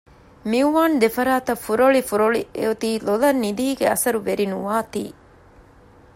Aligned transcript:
މިއުވާން 0.49 0.95
ދެފަރާތަށް 1.01 1.63
ފުރޮޅި 1.65 2.01
ފުރޮޅި 2.09 2.41
އޮތީ 2.61 2.89
ލޮލަށް 3.07 3.41
ނިދީގެ 3.43 3.85
އަސަރު 3.91 4.19
ވެރިނުވާތީ 4.27 5.03